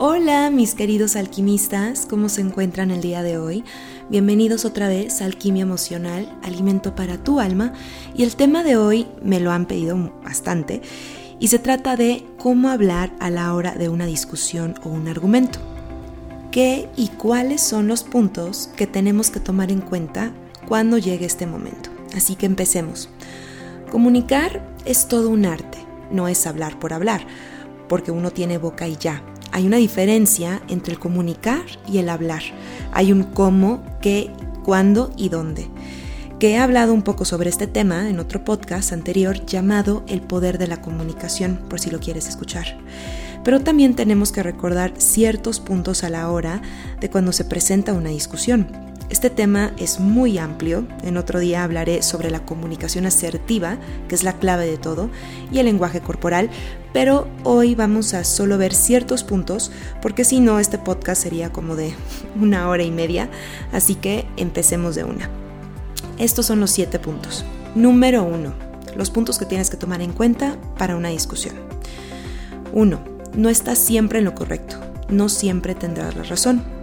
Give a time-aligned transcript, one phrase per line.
[0.00, 3.64] Hola mis queridos alquimistas, ¿cómo se encuentran el día de hoy?
[4.08, 7.72] Bienvenidos otra vez a Alquimia Emocional, alimento para tu alma.
[8.14, 10.82] Y el tema de hoy me lo han pedido bastante
[11.40, 15.58] y se trata de cómo hablar a la hora de una discusión o un argumento.
[16.52, 20.32] ¿Qué y cuáles son los puntos que tenemos que tomar en cuenta
[20.68, 21.90] cuando llegue este momento?
[22.16, 23.08] Así que empecemos.
[23.90, 25.78] Comunicar es todo un arte,
[26.12, 27.26] no es hablar por hablar,
[27.88, 32.42] porque uno tiene boca y ya hay una diferencia entre el comunicar y el hablar.
[32.92, 34.30] Hay un cómo, qué,
[34.64, 35.68] cuándo y dónde.
[36.38, 40.58] Que he hablado un poco sobre este tema en otro podcast anterior llamado El poder
[40.58, 42.78] de la comunicación, por si lo quieres escuchar.
[43.42, 46.62] Pero también tenemos que recordar ciertos puntos a la hora
[47.00, 48.87] de cuando se presenta una discusión.
[49.10, 54.22] Este tema es muy amplio, en otro día hablaré sobre la comunicación asertiva, que es
[54.22, 55.08] la clave de todo,
[55.50, 56.50] y el lenguaje corporal,
[56.92, 61.74] pero hoy vamos a solo ver ciertos puntos, porque si no, este podcast sería como
[61.74, 61.94] de
[62.40, 63.30] una hora y media,
[63.72, 65.30] así que empecemos de una.
[66.18, 67.46] Estos son los siete puntos.
[67.74, 68.52] Número uno,
[68.94, 71.54] los puntos que tienes que tomar en cuenta para una discusión.
[72.74, 73.00] Uno,
[73.34, 74.76] no estás siempre en lo correcto,
[75.08, 76.77] no siempre tendrás la razón.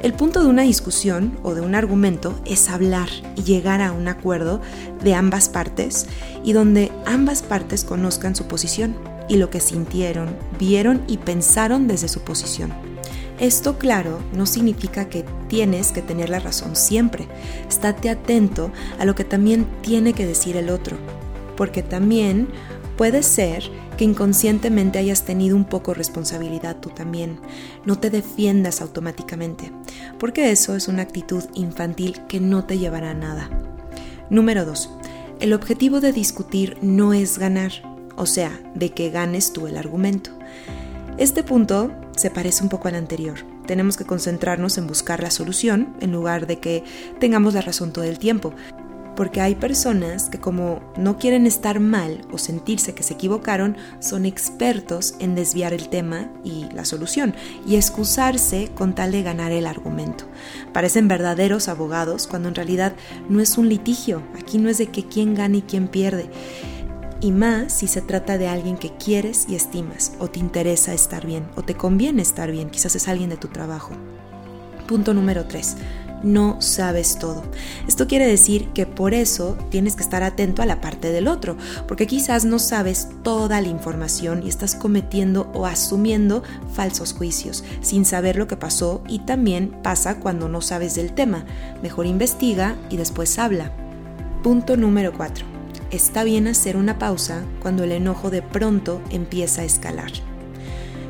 [0.00, 4.08] El punto de una discusión o de un argumento es hablar y llegar a un
[4.08, 4.60] acuerdo
[5.02, 6.06] de ambas partes
[6.44, 8.94] y donde ambas partes conozcan su posición
[9.28, 12.72] y lo que sintieron, vieron y pensaron desde su posición.
[13.40, 17.26] Esto, claro, no significa que tienes que tener la razón siempre.
[17.68, 20.96] Estate atento a lo que también tiene que decir el otro,
[21.56, 22.48] porque también
[22.96, 27.40] puede ser que inconscientemente hayas tenido un poco responsabilidad tú también.
[27.84, 29.72] No te defiendas automáticamente,
[30.18, 33.50] porque eso es una actitud infantil que no te llevará a nada.
[34.30, 34.90] Número 2.
[35.40, 37.72] El objetivo de discutir no es ganar,
[38.16, 40.30] o sea, de que ganes tú el argumento.
[41.18, 43.38] Este punto se parece un poco al anterior.
[43.66, 46.84] Tenemos que concentrarnos en buscar la solución en lugar de que
[47.18, 48.54] tengamos la razón todo el tiempo
[49.16, 54.26] porque hay personas que como no quieren estar mal o sentirse que se equivocaron, son
[54.26, 57.34] expertos en desviar el tema y la solución
[57.66, 60.26] y excusarse con tal de ganar el argumento.
[60.72, 62.94] Parecen verdaderos abogados cuando en realidad
[63.28, 66.30] no es un litigio, aquí no es de que quién gana y quién pierde.
[67.20, 71.26] Y más si se trata de alguien que quieres y estimas, o te interesa estar
[71.26, 73.94] bien, o te conviene estar bien, quizás es alguien de tu trabajo.
[74.86, 75.76] Punto número 3
[76.26, 77.44] no sabes todo.
[77.88, 81.56] Esto quiere decir que por eso tienes que estar atento a la parte del otro,
[81.86, 86.42] porque quizás no sabes toda la información y estás cometiendo o asumiendo
[86.74, 91.46] falsos juicios sin saber lo que pasó y también pasa cuando no sabes del tema.
[91.82, 93.72] Mejor investiga y después habla.
[94.42, 95.46] Punto número 4.
[95.90, 100.10] Está bien hacer una pausa cuando el enojo de pronto empieza a escalar.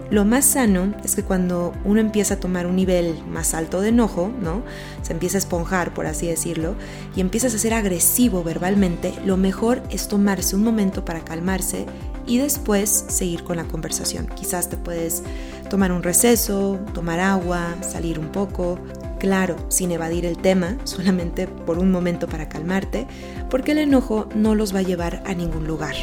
[0.08, 3.88] Lo más sano es que cuando uno empieza a tomar un nivel más alto de
[3.88, 4.62] enojo, ¿no?
[5.02, 6.76] Se empieza a esponjar, por así decirlo,
[7.16, 11.86] y empiezas a ser agresivo verbalmente, lo mejor es tomarse un momento para calmarse
[12.24, 14.28] y después seguir con la conversación.
[14.28, 15.24] Quizás te puedes
[15.70, 18.78] tomar un receso, tomar agua, salir un poco,
[19.18, 23.08] claro, sin evadir el tema, solamente por un momento para calmarte,
[23.50, 25.96] porque el enojo no los va a llevar a ningún lugar.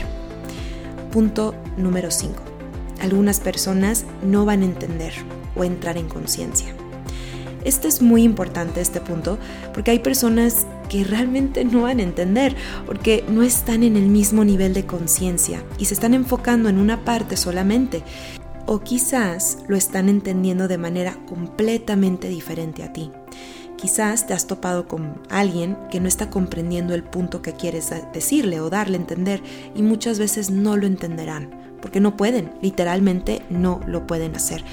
[1.10, 2.53] Punto número 5
[3.04, 5.14] algunas personas no van a entender
[5.56, 6.74] o entrar en conciencia.
[7.66, 9.38] Este es muy importante, este punto,
[9.74, 12.56] porque hay personas que realmente no van a entender,
[12.86, 17.06] porque no están en el mismo nivel de conciencia y se están enfocando en una
[17.06, 18.04] parte solamente.
[18.66, 23.12] O quizás lo están entendiendo de manera completamente diferente a ti.
[23.78, 28.62] Quizás te has topado con alguien que no está comprendiendo el punto que quieres decirle
[28.62, 29.42] o darle a entender
[29.76, 34.64] y muchas veces no lo entenderán porque no pueden, literalmente no lo pueden hacer.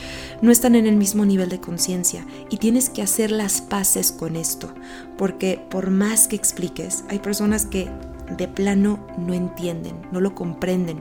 [0.43, 4.37] No están en el mismo nivel de conciencia y tienes que hacer las paces con
[4.37, 4.73] esto,
[5.19, 7.91] porque por más que expliques, hay personas que
[8.39, 11.01] de plano no entienden, no lo comprenden.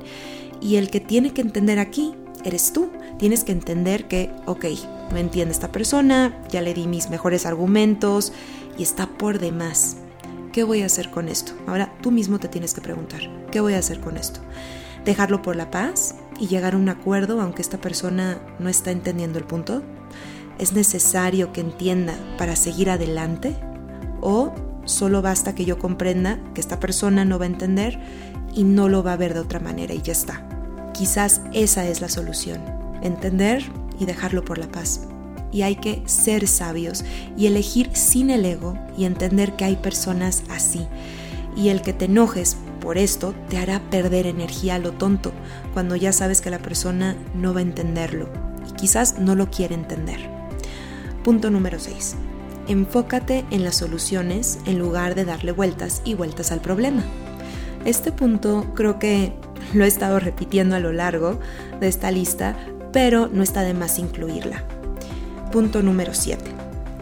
[0.59, 2.89] Y el que tiene que entender aquí eres tú.
[3.19, 4.65] Tienes que entender que, ok,
[5.11, 8.33] no entiende esta persona, ya le di mis mejores argumentos
[8.79, 9.97] y está por demás.
[10.53, 11.53] ¿Qué voy a hacer con esto?
[11.67, 13.21] Ahora tú mismo te tienes que preguntar,
[13.51, 14.39] ¿qué voy a hacer con esto?
[15.05, 19.39] Dejarlo por la paz y llegar a un acuerdo aunque esta persona no está entendiendo
[19.39, 19.83] el punto?
[20.57, 23.55] ¿Es necesario que entienda para seguir adelante?
[24.21, 24.53] ¿O
[24.85, 27.99] solo basta que yo comprenda que esta persona no va a entender
[28.53, 30.45] y no lo va a ver de otra manera y ya está?
[30.93, 32.61] Quizás esa es la solución,
[33.01, 33.63] entender
[33.99, 35.07] y dejarlo por la paz.
[35.51, 37.03] Y hay que ser sabios
[37.37, 40.87] y elegir sin el ego y entender que hay personas así.
[41.55, 45.31] Y el que te enojes por esto te hará perder energía a lo tonto,
[45.73, 48.29] cuando ya sabes que la persona no va a entenderlo
[48.67, 50.29] y quizás no lo quiere entender.
[51.23, 52.15] Punto número 6.
[52.67, 57.03] Enfócate en las soluciones en lugar de darle vueltas y vueltas al problema.
[57.85, 59.33] Este punto creo que
[59.73, 61.39] lo he estado repitiendo a lo largo
[61.79, 62.55] de esta lista,
[62.91, 64.63] pero no está de más incluirla.
[65.51, 66.43] Punto número 7.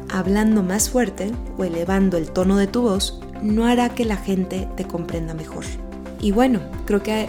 [0.09, 4.67] Hablando más fuerte o elevando el tono de tu voz no hará que la gente
[4.75, 5.65] te comprenda mejor.
[6.19, 7.27] Y bueno, creo que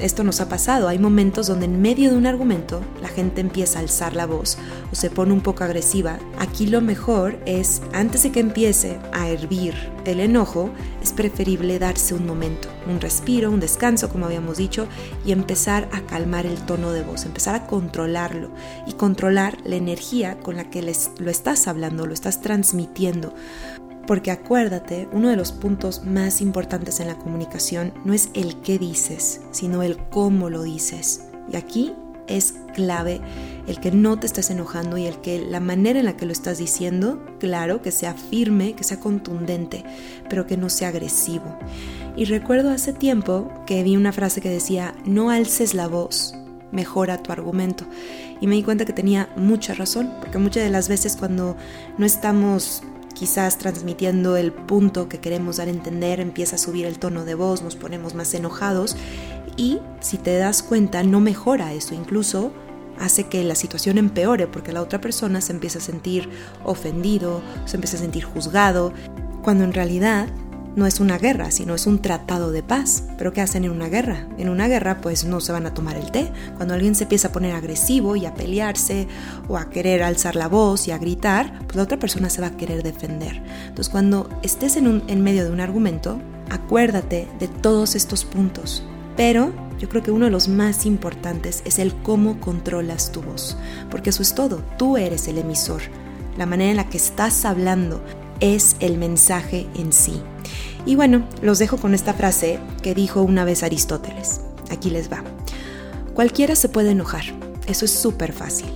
[0.00, 0.88] esto nos ha pasado.
[0.88, 4.58] Hay momentos donde en medio de un argumento la gente empieza a alzar la voz
[4.92, 6.18] o se pone un poco agresiva.
[6.38, 9.74] Aquí lo mejor es, antes de que empiece a hervir
[10.04, 10.70] el enojo,
[11.02, 14.88] es preferible darse un momento, un respiro, un descanso, como habíamos dicho,
[15.24, 18.50] y empezar a calmar el tono de voz, empezar a controlarlo
[18.86, 23.34] y controlar la energía con la que les, lo estás hablando, lo estás transmitiendo.
[24.06, 28.78] Porque acuérdate, uno de los puntos más importantes en la comunicación no es el qué
[28.78, 31.28] dices, sino el cómo lo dices.
[31.50, 31.94] Y aquí
[32.26, 33.20] es clave
[33.66, 36.32] el que no te estés enojando y el que la manera en la que lo
[36.32, 39.84] estás diciendo, claro, que sea firme, que sea contundente,
[40.28, 41.58] pero que no sea agresivo.
[42.16, 46.34] Y recuerdo hace tiempo que vi una frase que decía, no alces la voz,
[46.72, 47.86] mejora tu argumento.
[48.40, 51.56] Y me di cuenta que tenía mucha razón, porque muchas de las veces cuando
[51.96, 52.82] no estamos
[53.14, 57.34] quizás transmitiendo el punto que queremos dar a entender, empieza a subir el tono de
[57.34, 58.96] voz, nos ponemos más enojados
[59.56, 62.52] y si te das cuenta no mejora eso, incluso
[62.98, 66.28] hace que la situación empeore porque la otra persona se empieza a sentir
[66.64, 68.92] ofendido, se empieza a sentir juzgado,
[69.42, 70.28] cuando en realidad
[70.76, 73.04] no es una guerra, sino es un tratado de paz.
[73.16, 74.26] Pero ¿qué hacen en una guerra?
[74.38, 76.30] En una guerra pues no se van a tomar el té.
[76.56, 79.06] Cuando alguien se empieza a poner agresivo y a pelearse
[79.48, 82.48] o a querer alzar la voz y a gritar, pues la otra persona se va
[82.48, 83.42] a querer defender.
[83.68, 88.84] Entonces cuando estés en, un, en medio de un argumento, acuérdate de todos estos puntos.
[89.16, 93.56] Pero yo creo que uno de los más importantes es el cómo controlas tu voz,
[93.90, 95.82] porque eso es todo, tú eres el emisor.
[96.36, 98.02] La manera en la que estás hablando
[98.40, 100.22] es el mensaje en sí.
[100.86, 104.40] Y bueno, los dejo con esta frase que dijo una vez Aristóteles.
[104.70, 105.22] Aquí les va.
[106.14, 107.24] Cualquiera se puede enojar,
[107.66, 108.68] eso es súper fácil,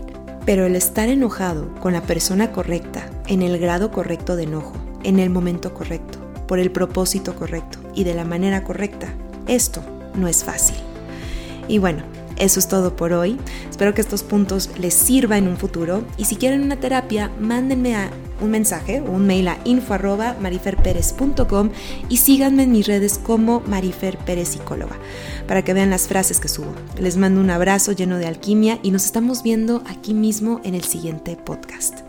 [0.45, 4.73] pero el estar enojado con la persona correcta, en el grado correcto de enojo,
[5.05, 6.19] en el momento correcto,
[6.49, 9.15] por el propósito correcto y de la manera correcta,
[9.47, 9.83] esto
[10.15, 10.77] no es fácil.
[11.69, 12.03] Y bueno,
[12.39, 13.39] eso es todo por hoy.
[13.69, 17.95] Espero que estos puntos les sirvan en un futuro y si quieren una terapia, mándenme
[17.95, 18.11] a
[18.41, 21.71] un mensaje o un mail a info@mariferperez.com
[22.09, 24.97] y síganme en mis redes como Marifer Pérez Psicóloga
[25.47, 26.73] para que vean las frases que subo.
[26.99, 30.85] Les mando un abrazo lleno de alquimia y nos estamos viendo aquí mismo en el
[30.85, 32.08] siguiente podcast.